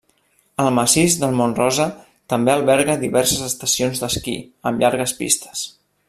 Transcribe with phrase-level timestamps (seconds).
[0.61, 1.85] El massís del mont Rosa
[2.33, 4.37] també alberga diverses estacions d'esquí
[4.71, 5.63] amb llargues pistes.